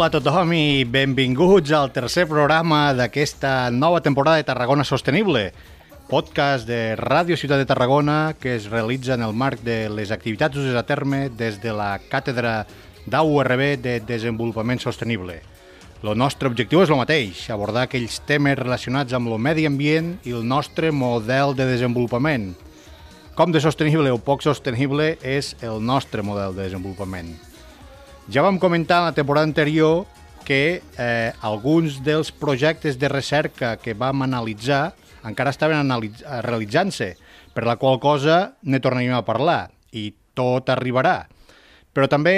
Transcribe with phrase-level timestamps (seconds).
[0.00, 5.50] Hola a tothom i benvinguts al tercer programa d'aquesta nova temporada de Tarragona Sostenible,
[6.08, 10.56] podcast de Ràdio Ciutat de Tarragona que es realitza en el marc de les activitats
[10.56, 12.62] dues a terme des de la càtedra
[13.12, 15.36] d'AURB de Desenvolupament Sostenible.
[16.00, 20.32] El nostre objectiu és el mateix, abordar aquells temes relacionats amb el medi ambient i
[20.32, 22.54] el nostre model de desenvolupament.
[23.36, 27.49] Com de sostenible o poc sostenible és el nostre model de desenvolupament.
[28.30, 30.06] Ja vam comentar en la temporada anterior
[30.46, 34.92] que eh, alguns dels projectes de recerca que vam analitzar
[35.26, 35.90] encara estaven
[36.46, 37.16] realitzant-se,
[37.50, 41.26] per la qual cosa ne tornaríem a parlar i tot arribarà.
[41.90, 42.36] Però també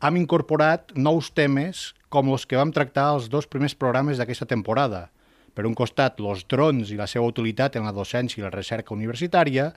[0.00, 5.10] hem incorporat nous temes com els que vam tractar als dos primers programes d'aquesta temporada.
[5.52, 8.96] Per un costat, els drons i la seva utilitat en la docència i la recerca
[8.96, 9.74] universitària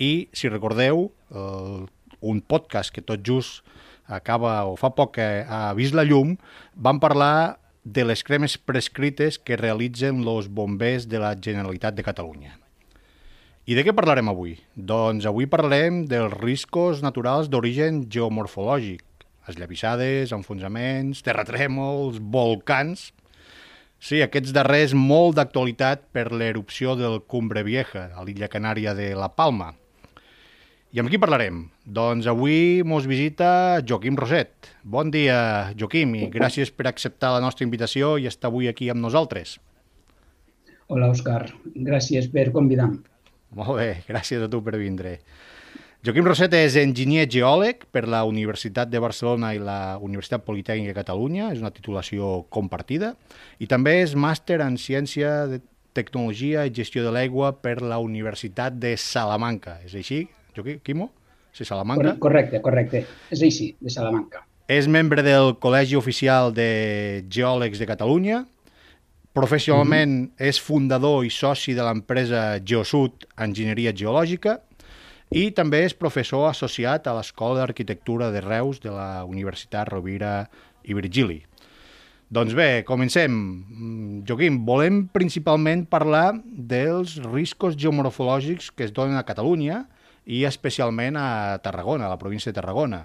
[0.00, 1.84] i, si recordeu, eh,
[2.20, 3.60] un podcast que tot just
[4.10, 6.36] acaba o fa poc que ha vist la llum,
[6.74, 12.56] vam parlar de les cremes prescrites que realitzen els bombers de la Generalitat de Catalunya.
[13.70, 14.56] I de què parlarem avui?
[14.74, 19.04] Doncs avui parlarem dels riscos naturals d'origen geomorfològic,
[19.48, 23.10] esllavissades, enfonsaments, terratrèmols, volcans...
[24.00, 29.28] Sí, aquests darrers molt d'actualitat per l'erupció del Cumbre Vieja, a l'illa canària de La
[29.36, 29.74] Palma,
[30.90, 31.62] i amb qui parlarem?
[31.86, 34.72] Doncs avui mos visita Joaquim Roset.
[34.82, 39.02] Bon dia, Joaquim, i gràcies per acceptar la nostra invitació i estar avui aquí amb
[39.04, 39.58] nosaltres.
[40.90, 41.52] Hola, Òscar.
[41.76, 43.04] Gràcies per convidar-me.
[43.54, 45.20] Molt bé, gràcies a tu per vindre.
[46.02, 50.98] Joaquim Roset és enginyer geòleg per la Universitat de Barcelona i la Universitat Politècnica de
[50.98, 53.12] Catalunya, és una titulació compartida,
[53.60, 55.62] i també és màster en Ciència de
[55.94, 59.78] Tecnologia i Gestió de l'Aigua per la Universitat de Salamanca.
[59.86, 60.24] És així?
[60.82, 61.10] Quimo?
[61.52, 62.14] Sí, Salamanca.
[62.18, 63.04] Correcte, correcte.
[63.30, 64.44] És així, de Salamanca.
[64.70, 68.44] És membre del Col·legi Oficial de Geòlegs de Catalunya.
[69.34, 70.48] Professionalment mm -hmm.
[70.48, 74.60] és fundador i soci de l'empresa Geosud Enginyeria Geològica
[75.30, 80.48] i també és professor associat a l'Escola d'Arquitectura de Reus de la Universitat Rovira
[80.82, 81.44] i Virgili.
[82.30, 83.30] Doncs bé, comencem.
[83.30, 89.84] Mm, Joaquim, volem principalment parlar dels riscos geomorfològics que es donen a Catalunya,
[90.30, 93.04] i especialment a Tarragona, a la província de Tarragona.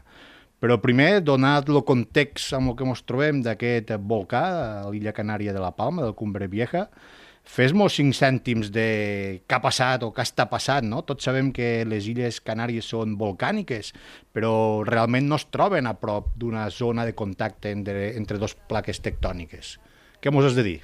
[0.62, 4.46] Però primer, donat el context amb el que ens trobem d'aquest volcà
[4.86, 6.86] a l'illa canària de la Palma, del Cumbre Vieja,
[7.46, 8.88] fes-nos cinc cèntims de
[9.46, 11.04] què ha passat o què està passant, no?
[11.06, 13.92] Tots sabem que les illes Canàries són volcàniques,
[14.34, 14.56] però
[14.88, 19.78] realment no es troben a prop d'una zona de contacte entre, entre dos plaques tectòniques.
[20.22, 20.80] Què mos has de dir?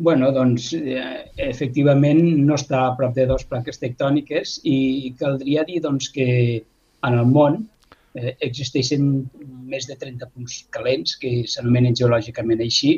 [0.00, 5.82] Bueno, doncs, eh, efectivament no està a prop de dos plaques tectòniques i caldria dir
[5.84, 6.28] doncs, que
[7.04, 7.58] en el món
[8.16, 9.10] eh, existeixen
[9.68, 12.94] més de 30 punts calents que s'anomenen geològicament així,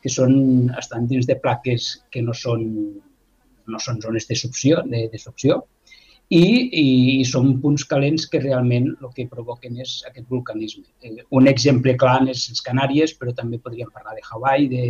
[0.00, 0.32] que són,
[0.80, 2.64] estan dins de plaques que no són,
[3.68, 5.58] no són zones de succió, de, de succió
[6.32, 6.86] i, i,
[7.20, 10.86] i són punts calents que realment el que provoquen és aquest vulcanisme.
[11.04, 14.86] Eh, un exemple clar és les Canàries, però també podríem parlar de Hawaii, de,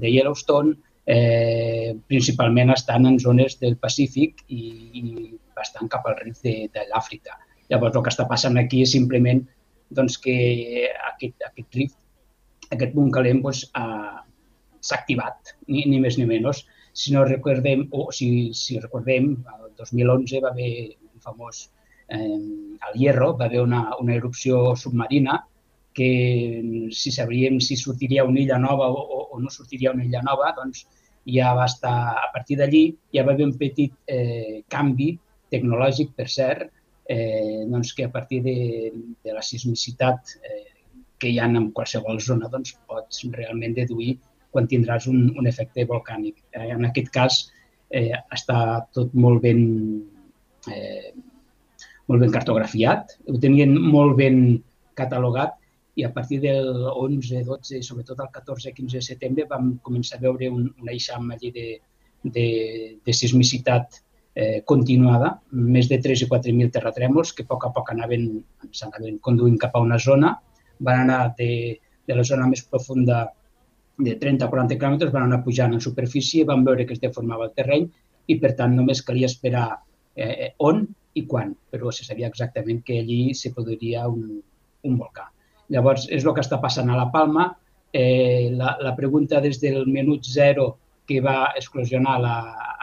[0.00, 0.74] de Yellowstone,
[1.06, 4.62] eh, principalment estan en zones del Pacífic i,
[5.00, 5.02] i
[5.56, 7.38] bastant cap al rift de, de l'Àfrica.
[7.70, 9.42] Llavors, el que està passant aquí és simplement
[9.92, 10.36] doncs, que
[11.12, 11.98] aquest, aquest rift,
[12.70, 16.64] aquest punt calent, doncs, s'ha activat, ni, ni més ni menys.
[16.92, 20.72] Si no recordem, o si, si recordem, el 2011 va haver
[21.08, 21.64] un famós
[22.12, 22.40] eh,
[22.88, 25.38] al Hierro, va haver una, una erupció submarina
[25.94, 30.52] que si sabríem si sortiria una illa nova o, o no sortiria una illa nova,
[30.56, 30.86] doncs
[31.28, 32.84] ja va estar, a partir d'allí
[33.14, 35.12] ja va haver un petit eh, canvi
[35.52, 36.70] tecnològic, per cert,
[37.08, 38.56] eh, doncs que a partir de,
[39.22, 40.68] de la sismicitat eh,
[41.20, 44.16] que hi ha en qualsevol zona, doncs pots realment deduir
[44.52, 46.42] quan tindràs un, un efecte volcànic.
[46.52, 47.38] Eh, en aquest cas
[47.90, 48.58] eh, està
[48.96, 49.62] tot molt ben,
[50.72, 51.12] eh,
[52.08, 54.42] molt ben cartografiat, ho tenien molt ben
[54.98, 55.58] catalogat
[55.94, 60.22] i a partir del 11, 12, sobretot el 14, 15 de setembre vam començar a
[60.22, 61.66] veure un, un eixam allí de,
[62.22, 62.46] de,
[63.04, 64.00] de sismicitat
[64.34, 68.26] eh, continuada, més de 3 i 4.000 terratrèmols que a poc a poc anaven,
[68.72, 70.32] s'anaven conduint cap a una zona,
[70.80, 71.78] van anar de,
[72.08, 73.26] de la zona més profunda
[74.02, 77.50] de 30 a 40 quilòmetres, van anar pujant en superfície, van veure que es deformava
[77.50, 77.86] el terreny
[78.26, 79.68] i, per tant, només calia esperar
[80.16, 84.40] eh, on i quan, però se sabia exactament que allí se produiria un,
[84.88, 85.28] un volcà.
[85.70, 87.52] Llavors, és el que està passant a la Palma.
[87.92, 92.36] Eh, la, la pregunta des del minut zero que va explosionar la,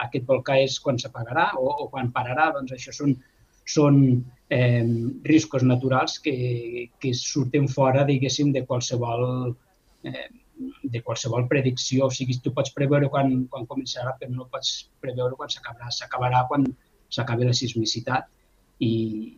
[0.06, 2.50] aquest volcà és quan s'apagarà o, o quan pararà.
[2.56, 3.16] Doncs això són,
[3.66, 4.00] són
[4.50, 4.84] eh,
[5.26, 9.54] riscos naturals que, que surten fora, diguéssim, de qualsevol,
[10.04, 10.28] eh,
[10.82, 12.06] de qualsevol predicció.
[12.06, 15.92] O sigui, tu pots preveure quan, quan començarà, però no pots preveure quan s'acabarà.
[15.94, 16.68] S'acabarà quan
[17.10, 18.28] s'acabi la sismicitat
[18.80, 18.92] i,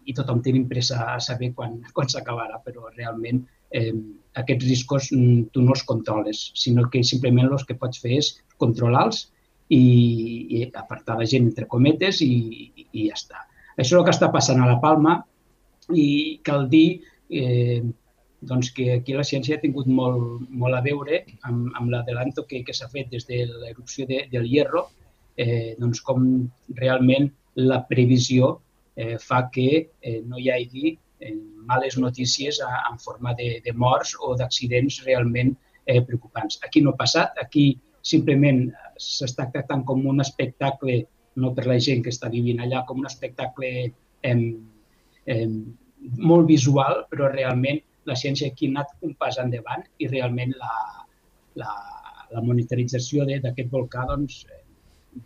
[0.07, 3.43] i tothom tenim pressa a saber quan, quan s'acabarà, però realment
[3.75, 3.93] eh,
[4.39, 8.33] aquests riscos mm, tu no els controles, sinó que simplement el que pots fer és
[8.63, 9.27] controlar-los
[9.73, 9.83] i,
[10.59, 12.33] i apartar la gent entre cometes i,
[12.93, 13.43] i, ja està.
[13.77, 15.19] Això és el que està passant a la Palma
[15.97, 17.03] i cal dir
[17.33, 17.83] eh,
[18.43, 22.63] doncs que aquí la ciència ha tingut molt, molt a veure amb, amb l'adelanto que,
[22.67, 24.89] que s'ha fet des de l'erupció de, del Hierro,
[25.37, 26.27] eh, doncs com
[26.79, 28.59] realment la previsió
[28.97, 29.69] eh, fa que
[30.01, 31.35] eh, no hi hagi eh,
[31.69, 35.55] males notícies a, en forma de, de morts o d'accidents realment
[35.87, 36.59] eh, preocupants.
[36.65, 37.73] Aquí no ha passat, aquí
[38.03, 38.67] simplement
[38.99, 41.03] s'està tractant com un espectacle,
[41.37, 44.35] no per la gent que està vivint allà, com un espectacle eh,
[45.27, 45.49] eh,
[46.19, 47.81] molt visual, però realment
[48.11, 50.75] la ciència aquí ha anat un pas endavant i realment la,
[51.63, 51.73] la,
[52.35, 54.43] la monitorització d'aquest volcà doncs,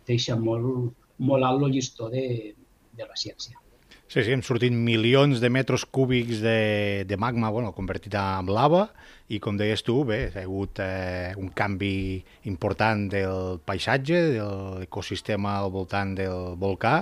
[0.07, 2.53] deixa molt, molt alt el llistó de,
[2.97, 3.59] de la ciència.
[4.07, 8.87] Sí, sí, hem sortit milions de metres cúbics de, de magma bueno, convertit en lava
[9.27, 14.45] i, com deies tu, bé, ha hagut eh, un canvi important del paisatge, de
[14.79, 17.01] l'ecosistema al voltant del volcà,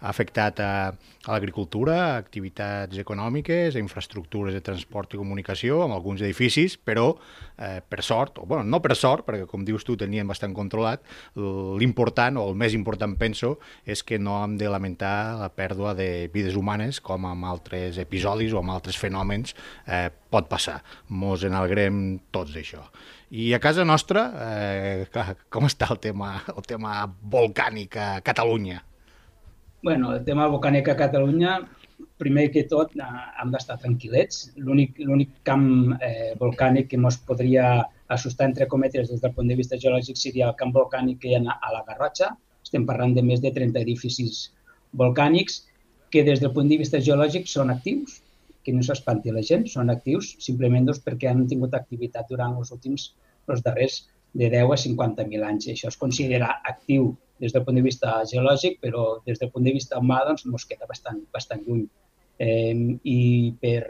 [0.00, 5.96] ha afectat a, a l'agricultura, a activitats econòmiques, a infraestructures de transport i comunicació, amb
[5.96, 7.10] alguns edificis, però
[7.58, 11.04] eh, per sort, o bueno, no per sort, perquè com dius tu tenien bastant controlat,
[11.36, 16.30] l'important, o el més important penso, és que no hem de lamentar la pèrdua de
[16.32, 19.56] vides humanes, com amb altres episodis o amb altres fenòmens
[19.86, 20.80] eh, pot passar.
[21.08, 22.02] Mos en alegrem
[22.32, 22.86] tots d'això.
[23.36, 25.06] I a casa nostra, eh,
[25.50, 28.82] com està el tema, el tema volcànic a Catalunya?
[29.86, 31.60] bueno, el tema volcànic a Catalunya,
[32.18, 33.04] primer que tot, eh,
[33.40, 34.40] hem d'estar tranquil·lets.
[34.56, 35.68] L'únic camp
[36.00, 37.68] eh, volcànic que ens podria
[38.16, 41.38] assustar, entre cometes, des del punt de vista geològic, seria el camp volcànic que hi
[41.38, 42.32] ha a la Garrotxa.
[42.66, 44.50] Estem parlant de més de 30 edificis
[44.92, 45.62] volcànics
[46.10, 48.20] que des del punt de vista geològic són actius,
[48.66, 52.72] que no s'espanti la gent, són actius simplement doncs, perquè han tingut activitat durant els
[52.74, 53.12] últims,
[53.52, 54.00] els darrers
[54.36, 55.68] de 10 a 50.000 anys.
[55.72, 59.76] Això es considera actiu des del punt de vista geològic, però des del punt de
[59.76, 61.86] vista humà doncs, ens queda bastant, bastant lluny.
[62.42, 62.74] Eh,
[63.04, 63.20] I
[63.62, 63.80] per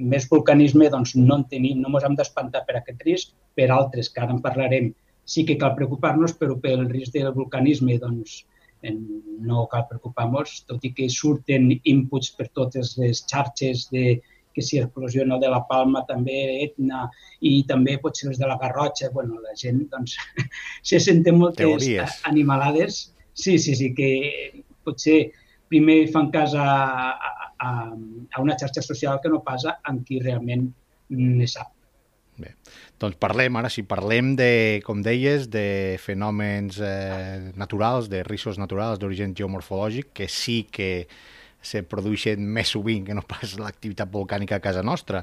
[0.00, 4.08] més vulcanisme doncs, no en tenim, no ens hem d'espantar per aquest risc, per altres,
[4.10, 4.92] que ara en parlarem,
[5.28, 8.40] sí que cal preocupar-nos, però pel risc del vulcanisme doncs,
[8.82, 14.20] no cal preocupar-nos, tot i que surten inputs per totes les xarxes de,
[14.54, 17.08] que si Explosió de la Palma, també Etna
[17.40, 20.16] i també potser les de la Garrotxa, bueno, la gent doncs,
[20.82, 22.20] se senten moltes Teories.
[22.24, 23.14] animalades.
[23.34, 25.30] Sí, sí, sí, que potser
[25.70, 26.68] primer fan cas a,
[27.14, 30.66] a, a una xarxa social que no passa amb qui realment
[31.10, 31.70] ne sap.
[32.40, 32.54] Bé,
[33.00, 34.52] doncs parlem ara, si parlem de,
[34.84, 41.08] com deies, de fenòmens eh, naturals, de riscos naturals d'origen geomorfològic, que sí que
[41.60, 45.22] se produeixen més sovint que no pas l'activitat volcànica a casa nostra,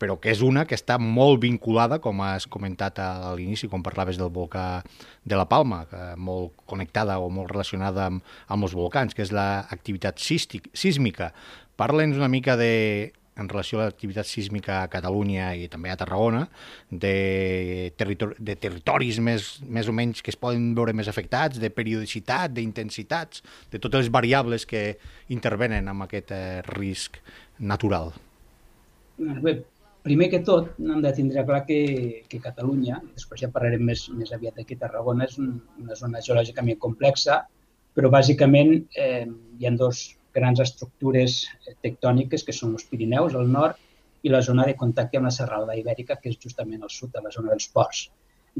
[0.00, 4.20] però que és una que està molt vinculada, com has comentat a l'inici, quan parlaves
[4.20, 4.82] del volcà
[5.24, 5.84] de la Palma,
[6.16, 11.32] molt connectada o molt relacionada amb, amb els volcans, que és l'activitat sísmica.
[11.80, 16.42] Parla'ns una mica de en relació a l'activitat sísmica a Catalunya i també a Tarragona,
[16.90, 21.72] de, territori de territoris més, més o menys que es poden veure més afectats, de
[21.72, 24.84] periodicitat, d'intensitats, de totes les variables que
[25.32, 27.18] intervenen amb aquest eh, risc
[27.58, 28.12] natural.
[29.16, 29.58] Bé,
[30.04, 31.82] primer que tot, hem de tindre clar que,
[32.28, 37.42] que Catalunya, després ja parlarem més, més aviat aquí, Tarragona és una zona geològicament complexa,
[37.96, 39.24] però bàsicament eh,
[39.60, 41.38] hi ha dos grans estructures
[41.84, 43.78] tectòniques que són els Pirineus al nord
[44.22, 47.24] i la zona de contacte amb la serralada ibèrica, que és justament al sud, a
[47.24, 48.06] la zona dels ports.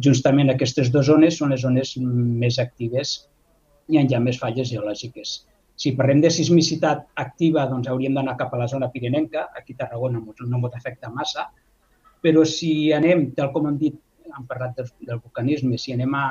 [0.09, 1.97] Justament aquestes dues zones són les zones
[2.45, 3.17] més actives
[3.89, 5.35] i hi ha més falles geològiques.
[5.77, 9.49] Si parlem de sismicitat activa, doncs hauríem d'anar cap a la zona pirinenca.
[9.59, 11.49] Aquí a Tarragona no ens afecta massa,
[12.23, 13.99] Però si anem, tal com hem dit,
[14.31, 16.27] hem parlat del, del vulcanisme, si anem a,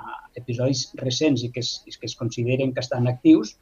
[0.00, 3.58] a episodis recents i que es, que es consideren que estan actius,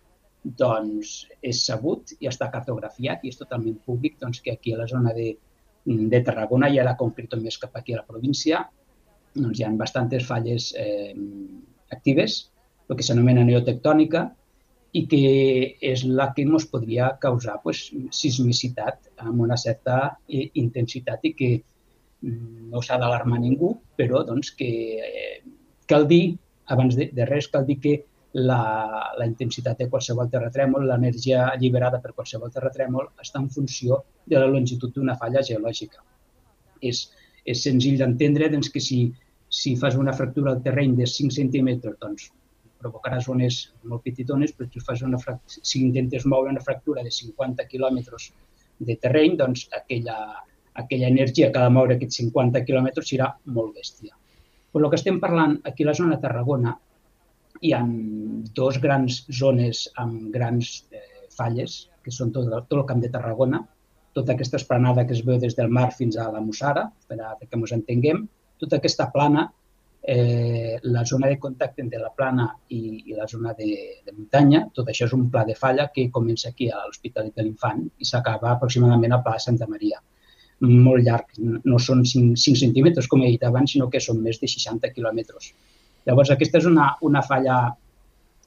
[0.58, 4.88] doncs és sabut i està cartografiat i és totalment públic doncs, que aquí a la
[4.90, 5.32] zona de,
[5.84, 8.66] de Tarragona i ara concreto més cap aquí a la província
[9.36, 11.14] doncs hi ha bastantes falles eh,
[11.92, 12.38] actives,
[12.88, 14.26] el que s'anomena neotectònica,
[14.96, 15.22] i que
[15.84, 21.50] és la que ens podria causar pues, sismicitat amb una certa eh, intensitat i que
[21.58, 24.70] mm, no s'ha d'alarmar ningú, però doncs, que
[25.04, 25.40] eh,
[25.90, 26.36] cal dir,
[26.72, 27.96] abans de, de res, cal dir que
[28.36, 34.40] la, la intensitat de qualsevol terratrèmol, l'energia alliberada per qualsevol terratrèmol, està en funció de
[34.40, 36.02] la longitud d'una falla geològica.
[36.84, 37.06] És,
[37.48, 39.06] és senzill d'entendre doncs, que si,
[39.48, 42.28] si fas una fractura al terreny de 5 centímetres, doncs
[42.82, 47.64] provocarà zones molt petitones, però si, fas una si intentes moure una fractura de 50
[47.70, 48.30] quilòmetres
[48.84, 50.18] de terreny, doncs aquella,
[50.74, 54.12] aquella energia que ha de moure aquests 50 quilòmetres serà molt bèstia.
[54.72, 56.76] Per el que estem parlant, aquí a la zona de Tarragona
[57.60, 57.82] hi ha
[58.56, 61.02] dos grans zones amb grans eh,
[61.36, 63.62] falles, que són tot, tot el camp de Tarragona,
[64.16, 67.34] tota aquesta esplanada que es veu des del mar fins a la Mussara, per a
[67.40, 68.24] que ens entenguem,
[68.62, 69.50] tota aquesta plana
[70.06, 73.68] eh, la zona de contacte entre la plana i, i la zona de,
[74.06, 74.62] de muntanya.
[74.72, 78.06] Tot això és un pla de falla que comença aquí a l'Hospitalet de l'Infant i
[78.06, 79.98] s'acaba aproximadament a Pla Santa Maria.
[80.62, 84.38] Molt llarg, no són 5, 5 centímetres, com he dit abans, sinó que són més
[84.40, 85.50] de 60 quilòmetres.
[86.06, 87.58] Llavors, aquesta és una, una falla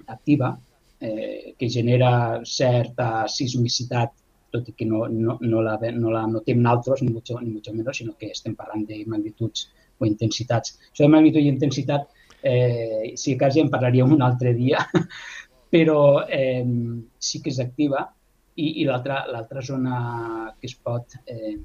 [0.07, 0.53] activa
[0.99, 2.11] eh, que genera
[2.45, 4.13] certa sismicitat,
[4.49, 7.73] tot i que no, no, no, la, no la notem naltros, ni mucho, ni mucho
[7.73, 9.67] menos, sinó que estem parlant de magnituds
[9.99, 10.77] o intensitats.
[10.89, 12.07] Això de magnitud i intensitat,
[12.41, 14.85] eh, si quasi en parlaríem un altre dia,
[15.73, 16.65] però eh,
[17.19, 18.07] sí que és activa
[18.59, 21.55] i, i l'altra zona que es pot eh,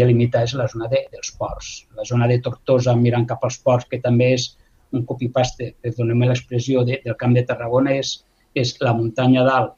[0.00, 1.70] delimitar és la zona de, dels ports.
[1.98, 4.50] La zona de Tortosa mirant cap als ports, que també és
[4.96, 8.16] un copy-paste, perdoneu l'expressió, de, del camp de Tarragona, és,
[8.58, 9.76] és la muntanya dalt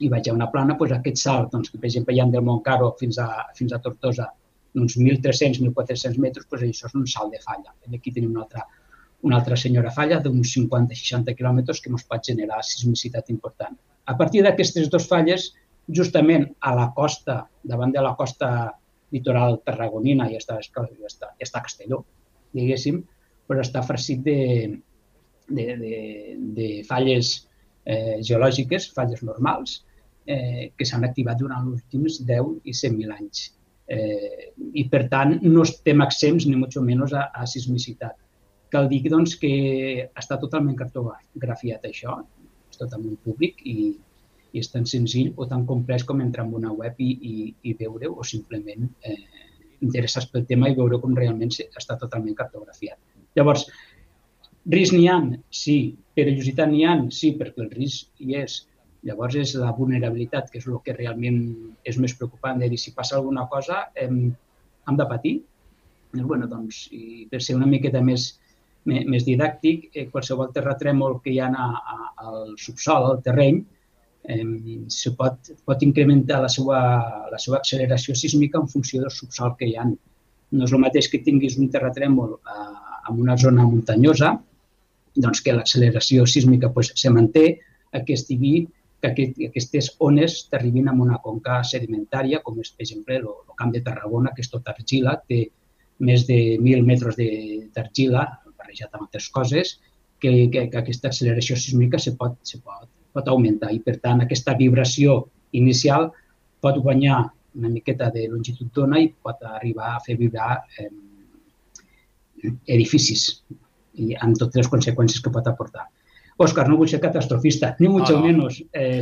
[0.00, 2.44] i vaig a una plana, doncs aquest salt, doncs, que per exemple hi ha del
[2.44, 4.30] Montcaro fins a, fins a Tortosa,
[4.80, 7.74] uns 1.300, 1.400 metres, doncs això és un salt de falla.
[7.92, 8.64] Aquí tenim una altra,
[9.28, 13.76] una altra senyora falla d'uns 50-60 quilòmetres que ens pot generar sismicitat important.
[14.08, 15.50] A partir d'aquestes dues falles,
[16.00, 18.50] justament a la costa, davant de la costa
[19.12, 22.04] litoral tarragonina, ja està, ja està, ja està Castelló,
[22.56, 23.02] diguéssim,
[23.50, 24.40] però està farcit de,
[25.50, 25.94] de, de,
[26.56, 27.34] de falles
[27.84, 29.80] eh, geològiques, falles normals,
[30.30, 33.48] eh, que s'han activat durant els últims 10 i 100.000 anys
[33.90, 38.14] eh, i per tant no estem exempts ni molt menys a, a sismicitat.
[38.70, 39.50] Cal dir doncs, que
[40.14, 42.20] està totalment cartografiat això,
[42.70, 43.90] és totalment públic i,
[44.52, 47.34] i és tan senzill o tan complex com entrar en una web i, i,
[47.66, 49.18] i veure o simplement eh,
[49.82, 53.00] interessar pel tema i veure com realment està totalment cartografiat.
[53.38, 53.66] Llavors,
[54.74, 55.20] risc n'hi ha?
[55.62, 55.78] Sí.
[56.16, 56.96] Perillositat n'hi ha?
[57.14, 58.60] Sí, perquè el risc hi és
[59.08, 61.40] Llavors és la vulnerabilitat, que és el que realment
[61.88, 64.18] és més preocupant, de dir, si passa alguna cosa hem,
[64.88, 65.34] hem de patir.
[66.12, 68.26] I, bueno, doncs, i per ser una miqueta més,
[68.84, 73.62] més didàctic, eh, qualsevol terratrèmol que hi ha a, a, al subsol, al terreny,
[74.28, 74.44] eh,
[74.92, 76.82] se pot, pot incrementar la seva,
[77.32, 79.88] la seva acceleració sísmica en funció del subsol que hi ha.
[80.50, 84.34] No és el mateix que tinguis un terratrèmol eh, en una zona muntanyosa,
[85.16, 87.46] doncs que l'acceleració sísmica pues, se manté,
[87.92, 88.68] a que estigui
[89.00, 93.72] que aquest, aquestes ones t'arribin a una conca sedimentària, com és, per exemple, el camp
[93.74, 95.46] de Tarragona, que és tot argila, té
[96.04, 97.18] més de 1.000 metres
[97.76, 98.26] d'argila,
[98.60, 99.78] barrejat amb altres coses,
[100.20, 103.72] que, que, que aquesta acceleració sísmica se pot, se pot, pot augmentar.
[103.72, 105.22] I, per tant, aquesta vibració
[105.56, 106.10] inicial
[106.60, 107.22] pot guanyar
[107.56, 110.90] una miqueta de longitud d'ona i pot arribar a fer vibrar eh,
[112.66, 113.42] edificis
[114.00, 115.88] i amb totes les conseqüències que pot aportar.
[116.40, 118.26] Òscar, no vull ser catastrofista, ni mucho no, no.
[118.26, 118.62] menos.
[118.72, 119.00] Eh,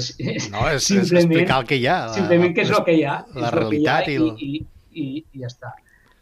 [0.50, 1.98] no, és, simplement, és explicar el que hi ha.
[2.08, 3.18] La, simplement què és el que hi ha.
[3.38, 4.32] La realitat i, el...
[4.34, 5.70] i, i, i, i ja està.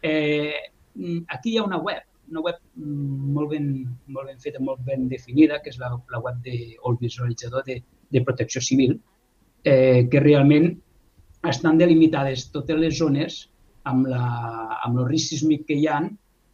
[0.04, 0.52] Eh,
[1.32, 3.70] aquí hi ha una web, una web molt ben,
[4.12, 7.64] molt ben feta, molt ben definida, que és la, la web de, o el visualitzador
[7.64, 7.80] de,
[8.12, 8.98] de protecció civil,
[9.64, 10.74] eh, que realment
[11.48, 13.46] estan delimitades totes les zones
[13.88, 14.26] amb, la,
[14.84, 16.00] amb el risc sísmic que hi ha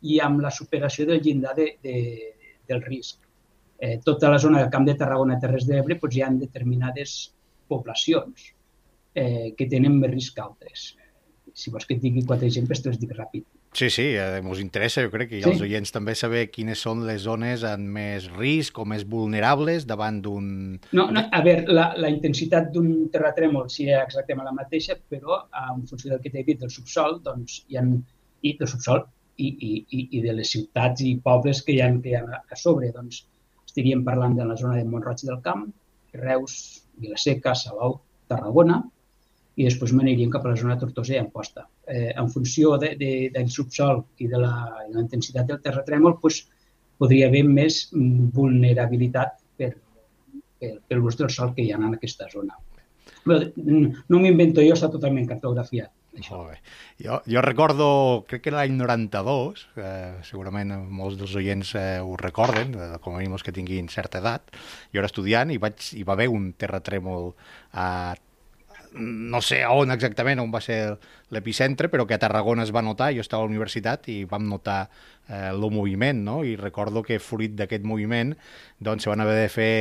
[0.03, 1.99] i amb la superació del llindar de, de,
[2.69, 3.23] del risc
[3.83, 7.15] eh, tota la zona del Camp de Tarragona i Terres d'Ebre doncs, hi ha determinades
[7.69, 8.53] poblacions
[9.15, 10.93] eh, que tenen més risc que altres.
[11.53, 13.45] Si vols que et digui quatre exemples, te'ls dic ràpid.
[13.75, 15.51] Sí, sí, eh, ens interessa, jo crec que sí.
[15.51, 20.21] els oients també saber quines són les zones amb més risc o més vulnerables davant
[20.23, 20.47] d'un...
[20.93, 25.83] No, no, a veure, la, la intensitat d'un terratrèmol seria exactament la mateixa, però en
[25.91, 27.87] funció del que t'he dit del subsol, doncs hi ha
[28.43, 29.03] i del subsol
[29.37, 32.59] i, i, i de les ciutats i pobles que hi ha, que hi ha a
[32.59, 32.93] sobre.
[32.95, 33.23] Doncs
[33.67, 35.69] estaríem parlant de la zona de Montroig del Camp,
[36.19, 36.57] Reus,
[37.01, 38.83] Vilaseca, Salou, Tarragona,
[39.57, 41.67] i després m'aniríem cap a la zona de Tortosa i Amposta.
[41.87, 44.53] Eh, en funció de, de, del subsol i de la,
[44.89, 46.43] de la intensitat del terratrèmol, doncs,
[47.03, 49.73] podria haver més vulnerabilitat per,
[50.61, 52.55] per, per l'ús del sol que hi ha en aquesta zona.
[53.25, 55.91] Però no m'invento jo, està totalment cartografiat.
[56.13, 56.57] Molt bé.
[57.01, 57.87] Jo, jo recordo,
[58.29, 63.23] crec que l'any 92, eh, segurament molts dels oients eh, ho recorden, eh, com a
[63.23, 64.53] mínim els que tinguin certa edat,
[64.93, 67.33] jo era estudiant i vaig, hi va haver un terratrèmol
[67.73, 67.87] a
[68.93, 70.99] no sé on exactament, on va ser
[71.33, 74.45] l'epicentre, però que a Tarragona es va notar, jo estava a la universitat i vam
[74.51, 74.83] notar
[75.29, 76.43] eh, el moviment, no?
[76.45, 78.35] i recordo que fruit d'aquest moviment
[78.79, 79.73] doncs se van haver de fer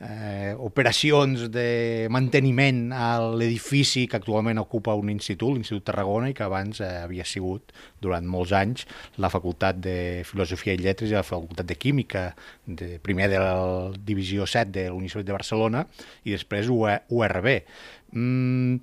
[0.00, 6.46] eh, operacions de manteniment a l'edifici que actualment ocupa un institut, l'Institut Tarragona, i que
[6.46, 8.86] abans eh, havia sigut, durant molts anys,
[9.20, 12.30] la Facultat de Filosofia i Lletres i la Facultat de Química,
[12.66, 15.84] de, primer de la Divisió 7 de l'Universitat de Barcelona
[16.24, 17.52] i després URB.
[18.16, 18.80] Mm,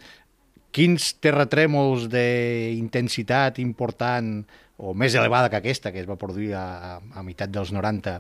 [0.78, 4.44] quins terratrèmols d'intensitat important
[4.78, 8.20] o més elevada que aquesta, que es va produir a, a meitat dels 90,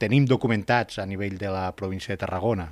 [0.00, 2.70] tenim documentats a nivell de la província de Tarragona?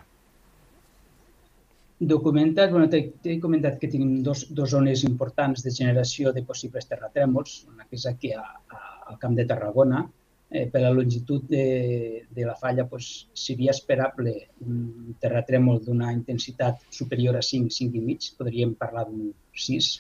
[1.99, 7.65] Documentats, bueno, t'he comentat que tenim dos, dos zones importants de generació de possibles terratrèmols,
[7.73, 8.79] una que és aquí a, a,
[9.11, 10.05] al Camp de Tarragona.
[10.49, 14.33] Eh, per la longitud de, de la falla pues, seria esperable
[14.65, 19.35] un terratrèmol d'una intensitat superior a 5, 5 i mig, podríem parlar d'un
[19.67, 19.91] 6,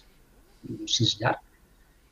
[0.70, 1.42] un 6 llarg.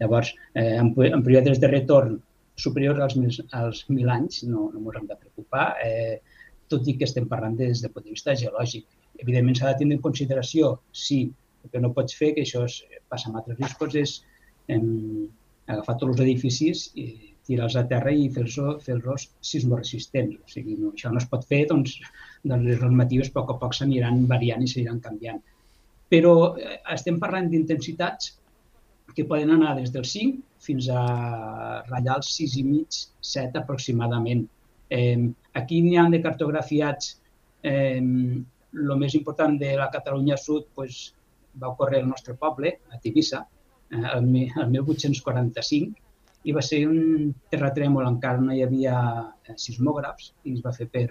[0.03, 2.19] Llavors, eh, en, en períodes de retorn
[2.57, 6.19] superior als mil, als mil anys, no, no ens hem de preocupar, eh,
[6.73, 8.87] tot i que estem parlant des del punt de vista geològic.
[9.23, 11.21] Evidentment s'ha de tenir en consideració, sí,
[11.65, 14.17] el que no pots fer, que això es, passa amb altres riscos, és
[14.73, 15.29] em,
[15.67, 17.07] agafar tots els edificis i
[17.47, 18.97] tirar-los a terra i fer-los fer,
[19.51, 20.41] sismoresistents.
[20.43, 21.99] O sigui, no, això no es pot fer, doncs,
[22.43, 25.39] doncs les normatives a poc a poc s'aniran variant i s'aniran canviant.
[26.11, 28.35] Però eh, estem parlant d'intensitats
[29.15, 31.03] que poden anar des del 5 fins a
[31.89, 34.47] ratllar els 6 i mig, 7 aproximadament.
[34.91, 37.17] Eh, aquí n'hi ha de cartografiats
[37.63, 38.01] eh,
[39.03, 41.13] més important de la Catalunya Sud pues,
[41.61, 43.47] va ocórrer al nostre poble, a Tivissa,
[43.91, 44.29] eh, el,
[44.63, 45.95] el 1845,
[46.47, 48.99] i va ser un terratrèmol, encara no hi havia
[49.47, 51.09] eh, sismògrafs, i es va fer per,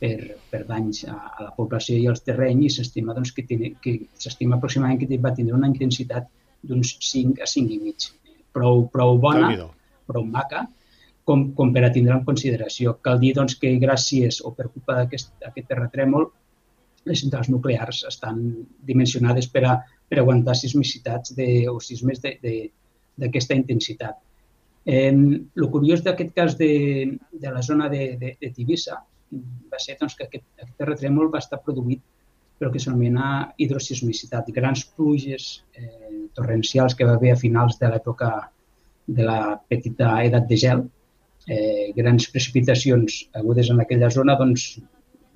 [0.00, 3.44] per, per danys a, a la població i als terrenys, i s'estima doncs, que,
[3.84, 6.30] que s'estima aproximadament que va tindre una intensitat
[6.62, 8.08] d'uns 5 a 5 i mig.
[8.52, 9.48] Prou, prou bona,
[10.06, 10.66] prou maca,
[11.24, 12.98] com, com per a tindre en consideració.
[13.04, 16.28] Cal dir doncs, que gràcies o per culpa d'aquest aquest terratrèmol
[17.08, 18.42] les centrals nuclears estan
[18.86, 19.76] dimensionades per a,
[20.08, 24.20] per a aguantar sismicitats de, o sismes d'aquesta intensitat.
[24.86, 26.72] Eh, el curiós d'aquest cas de,
[27.32, 29.00] de la zona de, de, de Tivissa
[29.72, 32.02] va ser doncs, que aquest, aquest terratrèmol va estar produït
[32.62, 38.28] pel que s'anomena hidrosismicitat, grans pluges eh, torrencials que va haver a finals de l'època
[39.10, 40.84] de la petita edat de gel,
[41.50, 44.76] eh, grans precipitacions agudes en aquella zona doncs,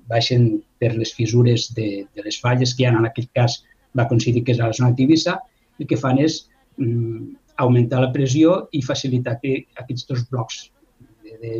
[0.07, 3.59] baixen per les fissures de, de les falles que hi en aquell cas
[3.97, 5.35] va coincidir que és a la zona d'Ibissa,
[5.81, 6.45] el que fan és
[6.79, 10.69] mm, augmentar la pressió i facilitar que aquests dos blocs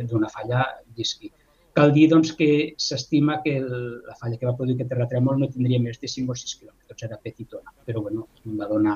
[0.07, 0.63] d'una falla
[0.95, 1.33] llisqui.
[1.77, 3.73] Cal dir doncs, que s'estima que el,
[4.07, 7.03] la falla que va produir aquest terratrèmol no tindria més de 5 o 6 quilòmetres,
[7.05, 8.25] era petitona, però bueno,
[8.57, 8.95] va donar,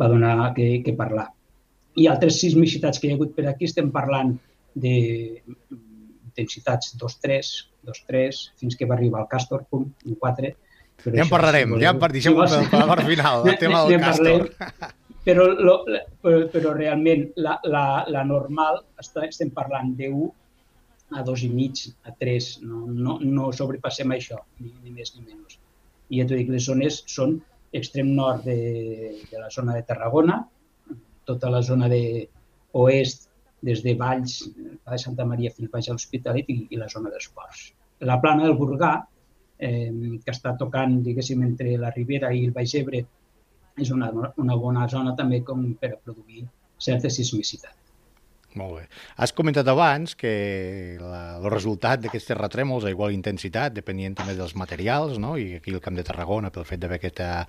[0.00, 1.26] va donar que, que parlar.
[2.00, 4.32] I altres sismicitats que hi ha hagut per aquí estem parlant
[4.86, 4.94] de
[6.36, 7.52] intensitats 2-3,
[7.90, 10.54] 2-3, fins que va arribar al Castor, pum, un 4.
[11.04, 13.84] Però ja en parlarem, si ja en si per, per la part final, el tema
[13.84, 14.48] del Castor.
[15.26, 15.76] Però, lo,
[16.22, 20.28] però, però realment la, la, la normal està, estem parlant d'1
[21.14, 25.22] a dos i mig, a tres, no, no, no sobrepassem això, ni, ni més ni
[25.22, 25.58] menys.
[26.10, 27.38] I ja t'ho dic, les zones són
[27.76, 28.58] extrem nord de,
[29.30, 30.40] de la zona de Tarragona,
[31.26, 32.02] tota la zona de
[32.72, 33.28] oest,
[33.66, 37.28] des de Valls, de Santa Maria fins baix a l'Hospitalet i, i la zona dels
[37.34, 37.70] ports.
[38.06, 38.92] La plana del Burgà,
[39.58, 39.90] eh,
[40.22, 43.02] que està tocant, diguéssim, entre la Ribera i el Baix Ebre,
[43.80, 44.10] és una,
[44.42, 46.46] una bona zona també com per a produir
[46.78, 47.74] certa sismicitat.
[48.56, 48.84] Molt bé.
[49.20, 54.54] Has comentat abans que la, el resultat d'aquests terratrèmols a igual intensitat, depenien també dels
[54.56, 55.34] materials, no?
[55.36, 57.44] i aquí el Camp de Tarragona, pel fet d'haver aquesta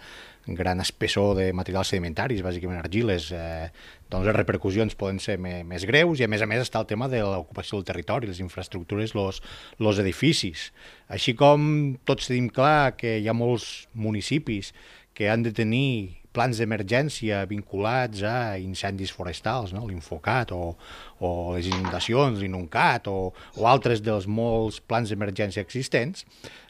[0.59, 3.71] gran espessor de materials sedimentaris, bàsicament argiles, eh,
[4.11, 7.07] doncs les repercussions poden ser més greus i a més a més està el tema
[7.11, 10.71] de l'ocupació del territori, les infraestructures, els edificis.
[11.07, 14.73] Així com tots tenim clar que hi ha molts municipis
[15.15, 19.87] que han de tenir plans d'emergència vinculats a incendis forestals, no?
[19.89, 20.75] l'Infocat o,
[21.19, 26.27] o les inundacions, l'Inuncat o, o altres dels molts plans d'emergència existents.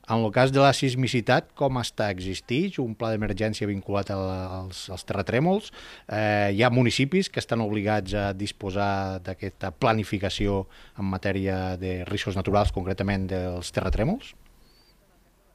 [0.07, 2.07] En el cas de la sismicitat, com està?
[2.15, 5.67] Existeix un pla d'emergència vinculat als, als terratrèmols?
[6.07, 10.63] Eh, hi ha municipis que estan obligats a disposar d'aquesta planificació
[10.95, 14.31] en matèria de riscos naturals, concretament dels terratrèmols?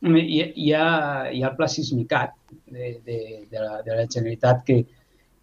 [0.03, 0.87] Hi, hi, ha,
[1.31, 2.35] hi ha el pla sismicat
[2.67, 3.19] de, de,
[3.51, 4.79] de, la, de la Generalitat que,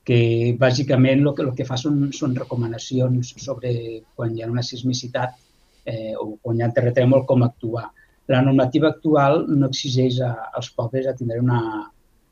[0.04, 0.19] que
[0.60, 3.74] bàsicament el que, el que fa són, són recomanacions sobre
[4.15, 5.38] quan hi ha una sismicitat
[5.86, 7.88] eh, o quan hi ha terratrèmol, com actuar.
[8.30, 11.62] La normativa actual no exigeix a, als pobles a tindre una,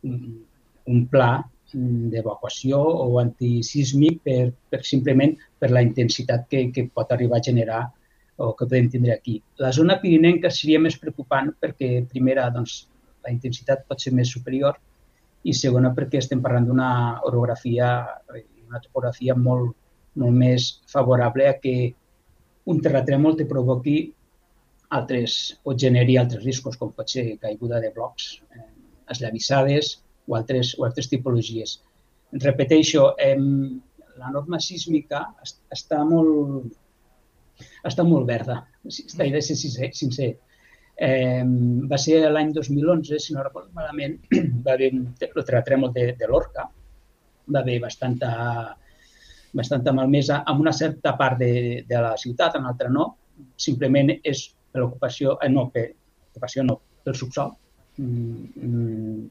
[0.05, 0.17] un,
[0.87, 1.31] un pla
[1.73, 7.81] d'evacuació o antisísmic per, per simplement per la intensitat que, que pot arribar a generar
[8.37, 9.39] o que podem tindre aquí.
[9.57, 12.85] La zona pirinenca seria més preocupant perquè, primera, doncs,
[13.25, 14.77] la intensitat pot ser més superior
[15.47, 16.89] i segona, perquè estem parlant d'una
[17.27, 17.89] orografia,
[18.67, 19.73] una topografia molt,
[20.21, 21.75] molt més favorable a que
[22.67, 23.97] un terratrèmol te provoqui
[24.97, 28.69] altres, o generi altres riscos, com pot ser caiguda de blocs, eh,
[29.11, 29.97] esllavissades
[30.27, 31.77] o altres, o altres tipologies.
[32.43, 33.37] Repeteixo, eh,
[34.17, 35.23] la norma sísmica
[35.71, 36.71] està molt,
[37.87, 40.35] està molt verda, he de ser sincer.
[40.97, 41.43] Eh,
[41.91, 44.17] va ser l'any 2011, si no recordo malament,
[44.65, 46.65] va haver un, terratrèmol de, de l'Orca,
[47.53, 48.31] va haver bastanta,
[49.53, 53.11] bastanta malmesa en una certa part de, de la ciutat, en altra no.
[53.61, 55.85] Simplement és per l'ocupació, eh, no, per
[56.31, 57.53] ocupació no, pel subsol.
[58.01, 59.21] Mm,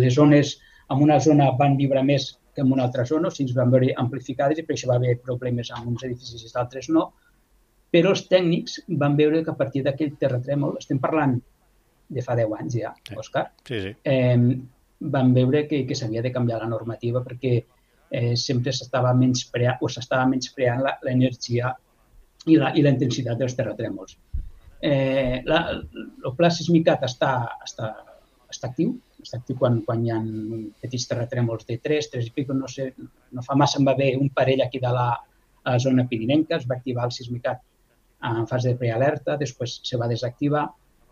[0.00, 0.56] les zones,
[0.90, 3.70] en una zona van vibrar més que en una altra zona, o sigui, es van
[3.70, 7.10] veure amplificades i per això va haver problemes en uns edificis i d'altres no
[7.90, 11.38] però els tècnics van veure que a partir d'aquell terratrèmol, estem parlant
[12.10, 12.92] de fa 10 anys ja.
[13.18, 13.94] Òscar, sí, sí.
[14.04, 14.56] Eh,
[15.00, 17.54] van veure que, que s'havia de canviar la normativa perquè
[18.10, 21.70] eh, sempre s'estava menyspreant o s'estava menyspreant l'energia
[22.46, 24.18] i la, i la intensitat dels terratrèmols.
[24.80, 27.32] Eh, la, el pla sismicat està,
[27.64, 27.90] està,
[28.50, 30.20] està actiu, està actiu quan, quan hi ha
[30.82, 32.90] petits terratrèmols de 3, 3 i pico, no sé,
[33.32, 35.10] no fa massa em va haver un parell aquí de la,
[35.62, 37.60] a la zona pirinenca, es va activar el sismicat
[38.28, 40.66] en fase de prealerta, després se va desactivar,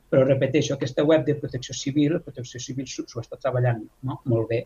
[0.08, 4.20] però repeteixo, aquesta web de protecció civil, protecció civil s'ho està treballant no?
[4.24, 4.62] molt bé,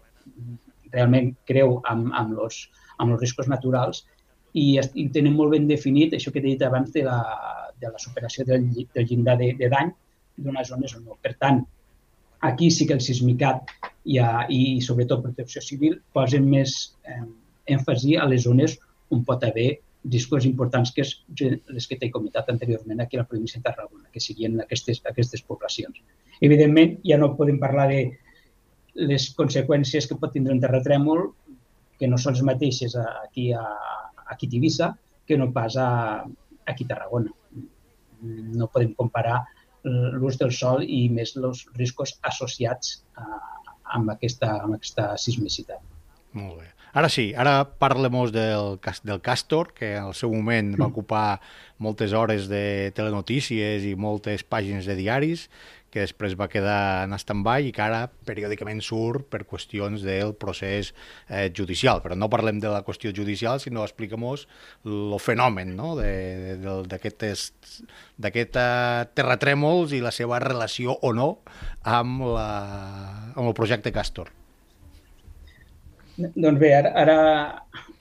[0.92, 2.66] realment creu amb, amb, los,
[2.98, 4.04] amb els riscos naturals
[4.52, 7.18] i, i tenen molt ben definit això que he dit abans de la,
[7.80, 9.92] de la superació del, del llindar de, de dany
[10.42, 11.18] d'una zona o no.
[11.22, 11.62] Per tant,
[12.48, 13.72] aquí sí que el sismicat
[14.04, 16.76] i, ha, i sobretot protecció civil posen més
[17.08, 17.24] eh,
[17.74, 18.78] èmfasi a les zones
[19.12, 19.70] on pot haver
[20.10, 21.12] riscos importants que és
[21.70, 25.44] les que t'he comentat anteriorment aquí a la província de Tarragona, que siguin aquestes, aquestes
[25.46, 26.00] poblacions.
[26.42, 28.02] Evidentment, ja no podem parlar de
[29.08, 31.28] les conseqüències que pot tindre un terratrèmol,
[31.98, 33.62] que no són les mateixes aquí a,
[34.26, 34.90] aquí a Tivissa
[35.26, 36.24] que no pas a,
[36.66, 37.30] aquí a Tarragona.
[38.22, 39.44] No podem comparar
[39.82, 43.26] l'ús del sol i més els riscos associats a,
[43.98, 45.82] amb, aquesta, amb aquesta sismicitat.
[46.38, 46.68] Molt bé.
[46.92, 48.76] Ara sí, ara parlem-nos del,
[49.08, 50.90] del Castor, que al seu moment va mm.
[50.92, 51.40] ocupar
[51.80, 55.46] moltes hores de telenotícies i moltes pàgines de diaris,
[55.92, 60.92] que després va quedar en stand-by i que ara periòdicament surt per qüestions del procés
[61.28, 62.00] eh, judicial.
[62.04, 65.94] Però no parlem de la qüestió judicial, sinó expliquem el fenomen no?
[65.96, 67.80] d'aquests
[68.20, 68.44] eh,
[69.16, 71.32] terratrèmols i la seva relació o no
[71.84, 72.52] amb, la,
[73.32, 74.41] amb el projecte Castor.
[76.16, 77.16] Doncs bé, ara, ara,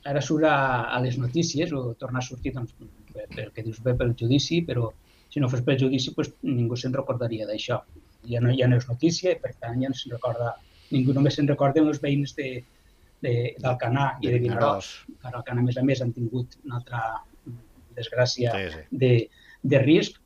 [0.05, 0.55] ara surt a,
[0.91, 2.73] a les notícies, o torna a sortir doncs,
[3.13, 4.89] pel que dius bé pel judici, però
[5.31, 7.79] si no fos pel judici doncs, ningú se'n recordaria d'això.
[8.27, 10.53] Ja no, ja no és notícia i per tant ja no se'n recorda,
[10.91, 12.49] ningú només se'n recorda els veïns de,
[13.23, 14.91] de, d'Alcanar i de Vinaròs.
[15.21, 17.21] Que Alcanar, a més a més, han tingut una altra
[17.95, 18.83] desgràcia sí, sí.
[18.91, 19.13] De,
[19.63, 20.19] de risc.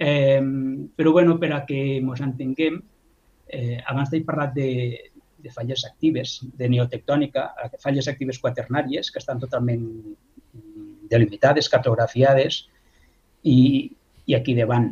[0.00, 0.40] Eh,
[0.96, 2.78] però bueno, per a que ens entenguem,
[3.48, 4.68] eh, abans d'he parlat de,
[5.42, 7.46] de falles actives de neotectònica,
[7.82, 9.86] falles actives quaternàries que estan totalment
[11.10, 12.68] delimitades, cartografiades
[13.42, 13.90] i,
[14.26, 14.90] i aquí davant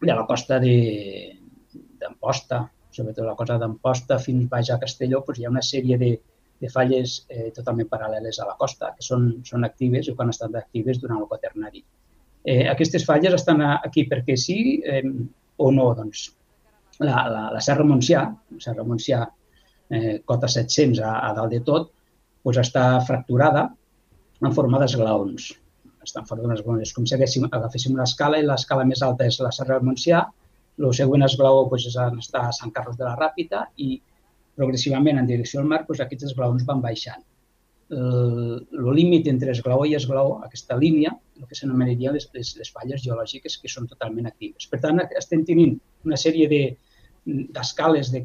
[0.00, 0.60] de la costa
[2.00, 6.10] d'Amposta, sobretot la costa d'Amposta fins baix a Castelló, doncs hi ha una sèrie de,
[6.60, 10.32] de falles eh, totalment paral·leles a la costa que són, són actives o que han
[10.32, 11.82] estat actives durant el quaternari.
[12.46, 15.02] Eh, aquestes falles estan aquí perquè sí eh,
[15.56, 16.30] o no, doncs
[17.00, 18.22] la, la, la Serra Montsià,
[18.56, 19.24] la Serra Montsià
[19.90, 21.92] eh, cota 700 a, a dalt de tot,
[22.46, 23.68] doncs està fracturada
[24.42, 25.52] en forma d'esglaons.
[26.06, 26.82] Està en forma d'esglaons.
[26.86, 29.88] És com si haguéssim, agaféssim una escala i l'escala més alta és la Serra del
[29.88, 30.24] Montsià,
[30.78, 33.96] el següent esglaó doncs, és, està a Sant Carlos de la Ràpita i
[34.56, 37.24] progressivament en direcció al mar, doncs aquests esglaons van baixant.
[37.96, 43.02] El límit entre esglaó i esglaó, aquesta línia, el que s'anomenaria les, les, les falles
[43.04, 44.66] geològiques que són totalment actives.
[44.70, 45.76] Per tant, estem tenint
[46.08, 48.24] una sèrie d'escales de, de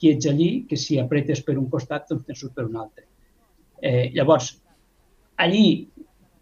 [0.00, 3.04] quiets allí que si apretes per un costat doncs te'n surt per un altre.
[3.82, 4.62] Eh, llavors,
[5.36, 5.88] allí,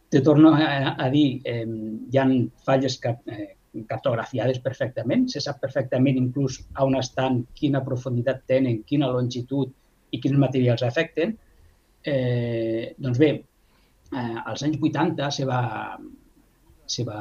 [0.09, 1.66] te torno a, a dir, eh,
[2.11, 2.27] hi ha
[2.64, 3.57] falles que, eh,
[3.88, 9.75] cartografiades perfectament, se sap perfectament inclús on estan, quina profunditat tenen, quina longitud
[10.11, 11.37] i quins materials afecten,
[12.03, 13.31] eh, doncs bé,
[14.14, 15.99] eh, als anys 80 se va,
[16.87, 17.21] se va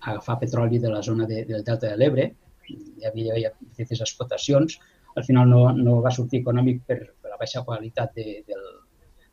[0.00, 2.30] agafar petroli de la zona de, del Delta de l'Ebre,
[2.66, 4.80] hi havia, hi havia explotacions,
[5.16, 8.66] al final no, no va sortir econòmic per, per la baixa qualitat de, del,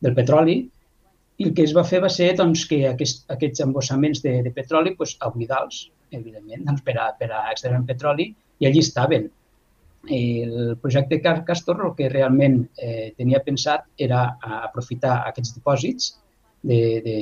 [0.03, 0.57] del petroli,
[1.37, 4.51] i el que es va fer va ser doncs, que aquest, aquests embossaments de, de
[4.55, 8.29] petroli pues, a buidar-los, evidentment, doncs, per, a, per a extreure petroli,
[8.61, 9.29] i allí estaven.
[10.13, 14.25] El projecte Castor el que realment eh, tenia pensat era
[14.67, 16.09] aprofitar aquests dipòsits
[16.63, 17.17] de, de,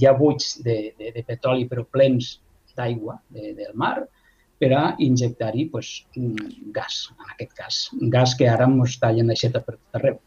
[0.00, 2.34] ja buits de, de, de petroli però plens
[2.76, 3.96] d'aigua de, del mar
[4.64, 5.92] per a injectar-hi pues,
[6.74, 7.80] gas, en aquest cas.
[8.16, 10.20] Gas que ara ens tallen l'aixeta per tot arreu.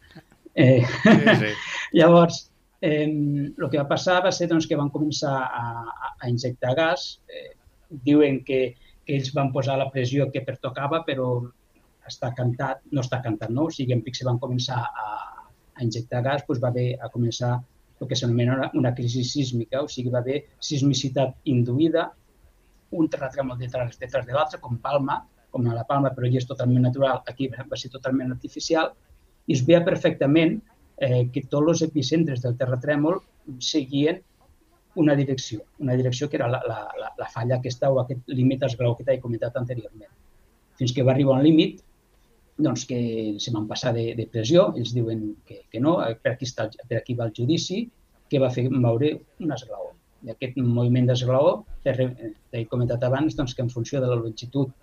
[0.53, 1.53] Eh, sí, sí.
[1.99, 2.43] llavors,
[2.81, 5.63] eh, el que va passar va ser doncs, que van començar a,
[6.21, 7.15] a injectar gas.
[7.27, 7.55] Eh,
[8.05, 8.61] diuen que
[9.07, 11.29] que ells van posar la pressió que pertocava, però
[12.11, 13.69] està cantat, no està cantat, no?
[13.69, 15.07] O sigui, en se van començar a,
[15.75, 17.55] a injectar gas, doncs va haver a començar
[17.99, 22.09] el que s'anomena una crisi sísmica, o sigui, va haver sismicitat induïda,
[22.91, 25.21] un terratrèmol detrás, detrás de l'altre, com Palma,
[25.51, 28.93] com a la Palma, però allà és totalment natural, aquí va ser totalment artificial,
[29.47, 30.57] i es veia perfectament
[30.97, 33.21] eh, que tots els epicentres del terratrèmol
[33.63, 34.21] seguien
[34.97, 38.63] una direcció, una direcció que era la, la, la, la falla aquesta o aquest límit
[38.65, 40.09] esglau que t'he comentat anteriorment.
[40.77, 41.83] Fins que va arribar un límit
[42.57, 42.99] doncs, que
[43.39, 46.97] se van passar de, de pressió, ells diuen que, que no, per aquí, està, per
[46.99, 47.83] aquí va el judici,
[48.27, 49.86] que va fer moure un esglaó.
[50.27, 51.53] I aquest moviment d'esglaó,
[51.85, 54.73] t'he comentat abans, doncs, que en funció de la longitud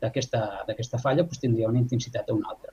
[0.00, 2.72] d'aquesta falla doncs, tindria una intensitat o una altra.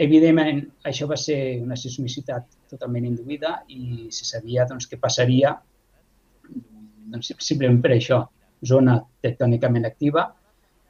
[0.00, 5.52] Evidentment, això va ser una sismicitat totalment induïda i se sabia doncs, que passaria
[7.12, 8.22] doncs, simplement per això,
[8.64, 10.24] zona tectònicament activa,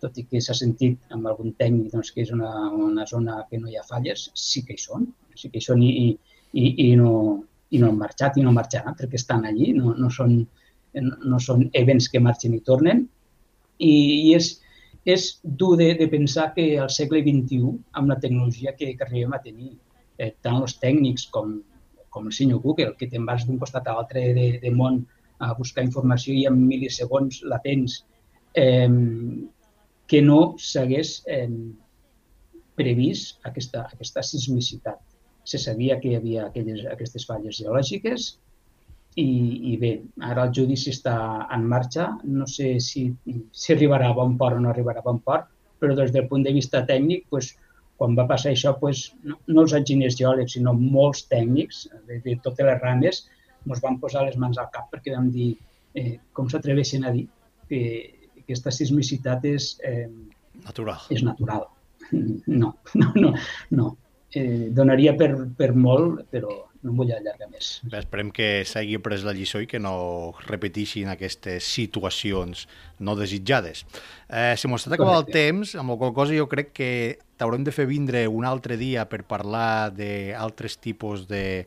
[0.00, 3.58] tot i que s'ha sentit amb algun tècnic doncs, que és una, una zona que
[3.58, 5.90] no hi ha falles, sí que hi són, sí que hi són i,
[6.54, 7.12] i, i, no,
[7.70, 10.38] i no han marxat i no marxaran perquè estan allí, no, no, són,
[10.94, 13.06] no són events que marxen i tornen.
[13.78, 13.92] I,
[14.30, 14.50] i és,
[15.08, 19.36] és dur de, de pensar que al segle XXI, amb la tecnologia que, que arribem
[19.36, 19.72] a tenir,
[20.18, 21.58] eh, tant els tècnics com,
[22.10, 25.04] com el senyor Google, que te'n vas d'un costat a l'altre de, de món
[25.40, 28.02] a buscar informació i en milisegons latents
[28.60, 28.90] eh,
[30.10, 31.48] que no s'hagués eh,
[32.76, 35.00] previst aquesta, aquesta sismicitat.
[35.44, 38.34] Se sabia que hi havia aquelles, aquestes falles geològiques
[39.18, 39.30] i,
[39.72, 39.90] i bé,
[40.26, 41.14] ara el judici està
[41.54, 42.10] en marxa.
[42.24, 43.08] No sé si,
[43.52, 46.44] si arribarà a bon port o no arribarà a bon port, però des del punt
[46.46, 47.54] de vista tècnic, pues,
[48.00, 52.36] quan va passar això, pues, no, no els enginyers geòlegs, sinó molts tècnics de, de
[52.44, 53.24] totes les rames,
[53.66, 55.50] ens vam posar les mans al cap perquè vam dir
[55.98, 57.26] eh, com s'atreveixen a dir
[57.68, 57.80] que
[58.40, 59.74] aquesta sismicitat és...
[59.84, 60.06] Eh,
[60.64, 61.04] natural.
[61.10, 61.68] És natural.
[62.10, 63.28] No, no, no.
[63.78, 63.84] no.
[64.34, 67.74] Eh, donaria per, per molt, però no em vull allargar més.
[67.84, 72.66] Bé, esperem que s'hagi pres la lliçó i que no repeteixin aquestes situacions
[73.04, 73.84] no desitjades.
[74.28, 76.90] Eh, si m'ho està acabant el temps, amb la qual cosa jo crec que
[77.40, 81.66] t'haurem de fer vindre un altre dia per parlar d'altres tipus de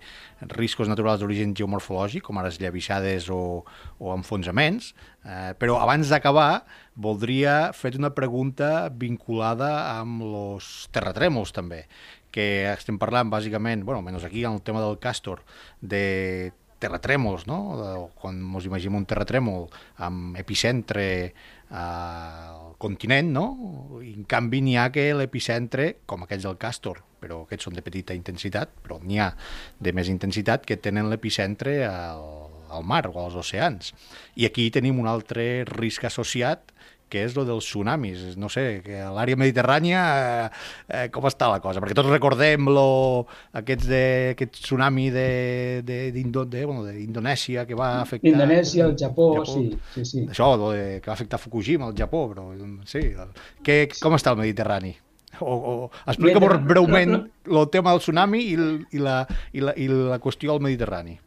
[0.53, 3.63] riscos naturals d'origen geomorfològic, com ara les llavissades o,
[3.97, 4.93] o enfonsaments,
[5.25, 11.87] eh, però abans d'acabar voldria fer una pregunta vinculada amb els terratrèmols també
[12.33, 15.43] que estem parlant bàsicament, bueno, menys aquí en el tema del Castor,
[15.81, 16.51] de
[16.83, 17.59] terratrèmols, no?
[17.79, 19.69] De, quan ens imaginem un terratrèmol
[20.03, 23.45] amb epicentre eh, al continent, no?
[24.03, 27.85] I en canvi n'hi ha que l'epicentre, com aquells del Castor, però aquests són de
[27.85, 29.31] petita intensitat, però n'hi ha
[29.79, 32.25] de més intensitat que tenen l'epicentre al,
[32.73, 33.93] al mar o als oceans.
[34.35, 36.73] I aquí tenim un altre risc associat
[37.13, 38.33] que és lo dels tsunamis.
[38.41, 40.47] No sé, que a l'àrea mediterrània eh,
[40.87, 41.81] eh, com està la cosa?
[41.83, 43.27] Perquè tots recordem lo,
[43.61, 48.33] aquests de, aquest tsunami d'Indonèsia bueno, de, que va afectar...
[48.33, 49.45] Indonèsia, el Japó, Japó.
[49.53, 50.25] sí, sí, sí.
[50.25, 52.49] Això, de, que va afectar Fukushima, el Japó, però
[52.89, 53.03] sí.
[53.63, 54.95] Que, com està el Mediterrani?
[55.41, 55.73] O, o
[56.05, 58.57] explica-m'ho breument el tema del tsunami i,
[58.93, 61.17] i, la, i, la, i la qüestió del Mediterrani.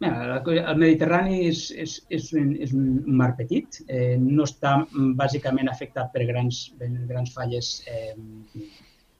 [0.00, 2.84] El Mediterrani és, és, és, un, és un
[3.20, 4.78] mar petit, eh, no està
[5.18, 8.14] bàsicament afectat per grans, grans falles eh,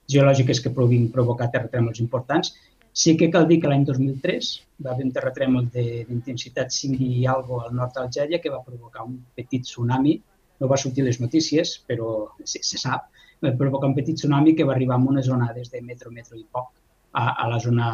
[0.08, 2.54] geològiques que puguin provocar terratrèmols importants.
[2.92, 4.48] Sí que cal dir que l'any 2003
[4.84, 9.18] va haver un terratrèmol d'intensitat 5 i algo al nord d'Algèria que va provocar un
[9.36, 10.16] petit tsunami.
[10.60, 12.08] No va sortir les notícies, però
[12.42, 13.12] se, se sap.
[13.44, 16.44] Va provocar un petit tsunami que va arribar a unes onades de metro, metro i
[16.50, 16.72] poc
[17.12, 17.92] a, a la zona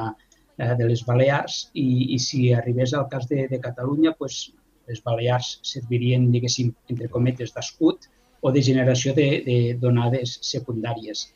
[0.59, 4.53] eh, de les Balears i, i si arribés al cas de, de Catalunya, pues,
[4.87, 8.07] les Balears servirien, diguéssim, entre cometes, d'escut
[8.41, 11.27] o de generació de, de donades secundàries.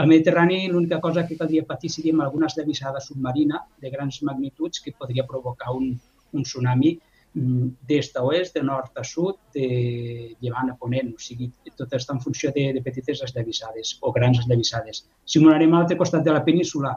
[0.00, 4.92] Al Mediterrani l'única cosa que caldria patir seria alguna esllavissada submarina de grans magnituds que
[4.92, 5.96] podria provocar un,
[6.32, 6.92] un tsunami
[7.34, 11.96] mm, d'est a oest, de nord a sud, de llevant a ponent, o sigui, tot
[11.98, 15.04] està en funció de, de petites esllavissades o grans esllavissades.
[15.24, 16.94] Si m'ho anem a l'altre costat de la península,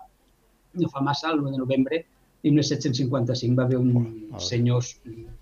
[0.79, 2.05] no fa massa, el 1 de novembre,
[2.43, 3.91] en 1755 va haver un
[4.33, 4.83] oh, senyor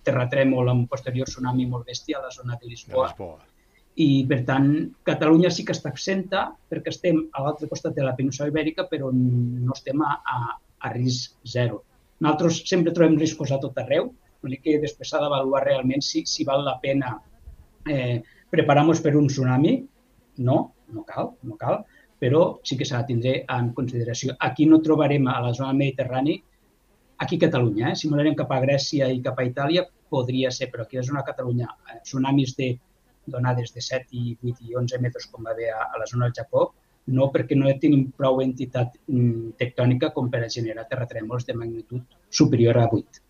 [0.06, 3.08] terratrèmol amb posterior tsunami molt bèstia a la zona de Lisboa.
[3.08, 3.48] De Lisboa.
[4.02, 4.68] I, per tant,
[5.06, 9.10] Catalunya sí que està exenta perquè estem a l'altre costat de la península ibèrica, però
[9.12, 10.38] no estem a, a,
[10.88, 11.82] a risc zero.
[12.22, 16.46] Nosaltres sempre trobem riscos a tot arreu, l'únic que després s'ha d'avaluar realment si, si
[16.48, 17.16] val la pena
[17.90, 18.22] eh,
[18.54, 19.74] preparar-nos per un tsunami.
[20.46, 20.60] No,
[20.94, 21.82] no cal, no cal,
[22.22, 24.36] però sí que s'ha de tindre en consideració.
[24.48, 26.38] Aquí no trobarem a la zona mediterrània
[27.22, 27.92] aquí a Catalunya.
[27.92, 27.96] Eh?
[27.96, 31.26] Si mirem cap a Grècia i cap a Itàlia, podria ser, però aquí és una
[31.26, 31.70] Catalunya.
[31.90, 32.70] Eh, tsunamis de
[33.26, 36.28] donades de 7 i 8 i 11 metres, com va haver a, a la zona
[36.28, 36.68] del Japó,
[37.18, 42.18] no perquè no tenim prou entitat mm, tectònica com per a generar terratrèmols de magnitud
[42.30, 43.22] superior a 8.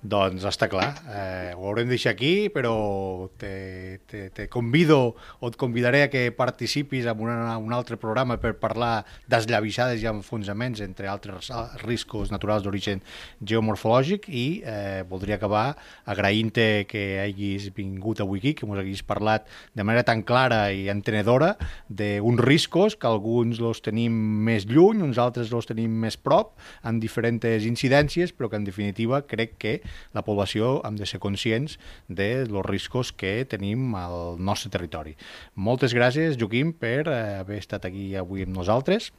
[0.00, 5.48] Doncs està clar, eh, ho haurem de deixar aquí, però te, te, te convido o
[5.50, 10.80] et convidaré a que participis en una, un altre programa per parlar d'esllavissades i enfonsaments,
[10.80, 11.50] entre altres
[11.84, 13.02] riscos naturals d'origen
[13.44, 15.74] geomorfològic i eh, voldria acabar
[16.08, 20.88] agraint-te que hagis vingut avui aquí, que ens haguis parlat de manera tan clara i
[20.88, 21.58] entenedora
[21.92, 24.16] d'uns riscos que alguns els tenim
[24.48, 29.20] més lluny, uns altres els tenim més prop, amb diferents incidències, però que en definitiva
[29.28, 29.76] crec que
[30.16, 35.16] la població hem de ser conscients de els riscos que tenim al nostre territori.
[35.54, 39.10] Moltes gràcies, Joaquim, per haver estat aquí avui amb nosaltres.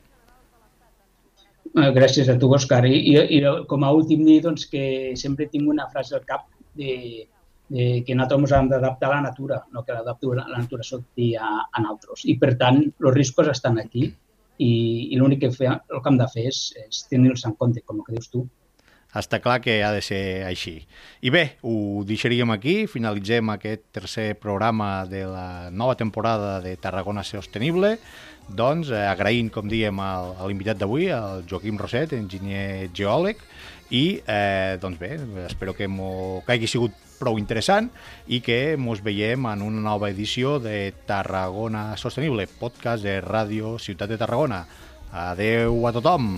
[1.72, 2.84] Eh, gràcies a tu, Òscar.
[2.90, 6.48] I, i, I com a últim dir doncs, que sempre tinc una frase al cap
[6.76, 7.28] de,
[7.72, 11.30] de que nosaltres ens hem d'adaptar a la natura, no que la, la natura s'adapti
[11.36, 12.26] a, a nosaltres.
[12.28, 14.72] I, per tant, els riscos estan aquí i,
[15.14, 18.02] i l'únic que, fe, el que hem de fer és, és tenir-los en compte, com
[18.02, 18.44] el que dius tu
[19.18, 20.82] està clar que ha de ser així.
[21.22, 27.24] I bé, ho deixaríem aquí, finalitzem aquest tercer programa de la nova temporada de Tarragona
[27.28, 27.98] Sostenible,
[28.48, 33.44] doncs eh, agraint, com diem, al, a l'invitat d'avui, el Joaquim Roset, enginyer geòleg,
[33.92, 35.18] i eh, doncs bé,
[35.50, 37.92] espero que, que hagi sigut prou interessant
[38.32, 44.10] i que mos veiem en una nova edició de Tarragona Sostenible, podcast de Ràdio Ciutat
[44.10, 44.66] de Tarragona.
[45.12, 46.38] Adeu a tothom!